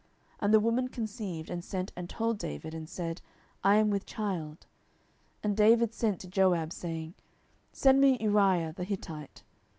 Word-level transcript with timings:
10:011:005 0.37 0.37
And 0.41 0.53
the 0.55 0.59
woman 0.59 0.87
conceived, 0.87 1.49
and 1.51 1.63
sent 1.63 1.91
and 1.95 2.09
told 2.09 2.39
David, 2.39 2.73
and 2.73 2.89
said, 2.89 3.21
I 3.63 3.75
am 3.75 3.91
with 3.91 4.07
child. 4.07 4.65
10:011:006 5.43 5.43
And 5.43 5.57
David 5.57 5.93
sent 5.93 6.19
to 6.21 6.27
Joab, 6.27 6.73
saying, 6.73 7.13
Send 7.71 8.01
me 8.01 8.17
Uriah 8.19 8.73
the 8.73 8.83
Hittite. 8.83 9.43